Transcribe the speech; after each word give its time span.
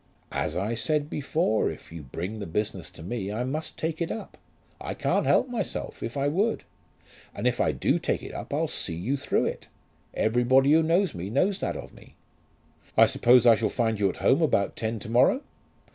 "As 0.31 0.57
I 0.57 0.73
said 0.73 1.11
before, 1.11 1.69
if 1.69 1.91
you 1.91 2.01
bring 2.01 2.39
the 2.39 2.47
business 2.47 2.89
to 2.89 3.03
me 3.03 3.31
I 3.31 3.43
must 3.43 3.77
take 3.77 4.01
it 4.01 4.09
up. 4.09 4.35
I 4.79 4.95
can't 4.95 5.27
help 5.27 5.47
myself, 5.47 6.01
if 6.01 6.17
I 6.17 6.27
would. 6.27 6.63
And 7.35 7.45
if 7.45 7.61
I 7.61 7.71
do 7.71 7.99
take 7.99 8.23
it 8.23 8.33
up 8.33 8.51
I'll 8.51 8.67
see 8.67 8.95
you 8.95 9.15
through 9.15 9.45
it. 9.45 9.67
Everybody 10.15 10.71
who 10.71 10.81
knows 10.81 11.13
me 11.13 11.29
knows 11.29 11.59
that 11.59 11.77
of 11.77 11.93
me." 11.93 12.15
"I 12.97 13.05
suppose 13.05 13.45
I 13.45 13.53
shall 13.53 13.69
find 13.69 13.99
you 13.99 14.09
at 14.09 14.15
home 14.25 14.41
about 14.41 14.75
ten 14.75 14.97
to 14.97 15.07
morrow?" 15.11 15.43